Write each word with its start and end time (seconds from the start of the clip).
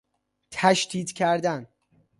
تشدید 0.51 1.13
کردن 1.13 1.67